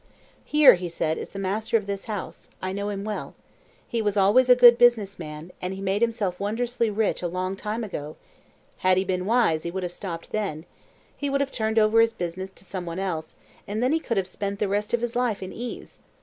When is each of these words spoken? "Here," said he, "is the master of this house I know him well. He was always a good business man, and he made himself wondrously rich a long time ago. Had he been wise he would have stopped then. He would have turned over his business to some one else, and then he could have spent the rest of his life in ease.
"Here," 0.43 0.75
said 0.89 1.17
he, 1.17 1.21
"is 1.21 1.29
the 1.29 1.37
master 1.37 1.77
of 1.77 1.85
this 1.85 2.05
house 2.05 2.49
I 2.59 2.71
know 2.71 2.89
him 2.89 3.03
well. 3.03 3.35
He 3.87 4.01
was 4.01 4.17
always 4.17 4.49
a 4.49 4.55
good 4.55 4.79
business 4.79 5.19
man, 5.19 5.51
and 5.61 5.75
he 5.75 5.79
made 5.79 6.01
himself 6.01 6.39
wondrously 6.39 6.89
rich 6.89 7.21
a 7.21 7.27
long 7.27 7.55
time 7.55 7.83
ago. 7.83 8.15
Had 8.77 8.97
he 8.97 9.03
been 9.03 9.27
wise 9.27 9.61
he 9.61 9.69
would 9.69 9.83
have 9.83 9.91
stopped 9.91 10.31
then. 10.31 10.65
He 11.15 11.29
would 11.29 11.39
have 11.39 11.51
turned 11.51 11.77
over 11.77 12.01
his 12.01 12.13
business 12.13 12.49
to 12.49 12.65
some 12.65 12.87
one 12.87 12.97
else, 12.97 13.35
and 13.67 13.83
then 13.83 13.91
he 13.91 13.99
could 13.99 14.17
have 14.17 14.27
spent 14.27 14.57
the 14.57 14.67
rest 14.67 14.91
of 14.95 15.01
his 15.01 15.15
life 15.15 15.43
in 15.43 15.53
ease. 15.53 16.01